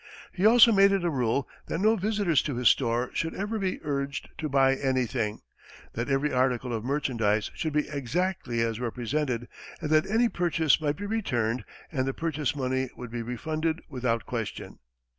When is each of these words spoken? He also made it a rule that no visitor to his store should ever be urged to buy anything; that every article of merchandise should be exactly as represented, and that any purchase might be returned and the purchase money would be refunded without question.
He 0.33 0.47
also 0.47 0.71
made 0.71 0.91
it 0.91 1.03
a 1.03 1.11
rule 1.11 1.47
that 1.67 1.77
no 1.77 1.95
visitor 1.95 2.35
to 2.35 2.55
his 2.55 2.69
store 2.69 3.11
should 3.13 3.35
ever 3.35 3.59
be 3.59 3.79
urged 3.83 4.29
to 4.39 4.49
buy 4.49 4.73
anything; 4.75 5.41
that 5.93 6.09
every 6.09 6.33
article 6.33 6.73
of 6.73 6.83
merchandise 6.83 7.51
should 7.53 7.73
be 7.73 7.87
exactly 7.87 8.61
as 8.61 8.79
represented, 8.79 9.47
and 9.79 9.91
that 9.91 10.09
any 10.09 10.27
purchase 10.27 10.81
might 10.81 10.97
be 10.97 11.05
returned 11.05 11.63
and 11.91 12.07
the 12.07 12.15
purchase 12.15 12.55
money 12.55 12.89
would 12.97 13.11
be 13.11 13.21
refunded 13.21 13.81
without 13.89 14.25
question. 14.25 14.79